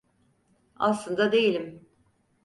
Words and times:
Aslında 0.75 1.31
değilim. 1.31 1.87